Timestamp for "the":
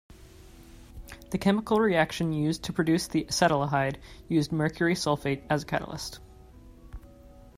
1.29-1.37, 3.07-3.25